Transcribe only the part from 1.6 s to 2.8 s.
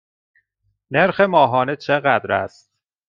چقدر است؟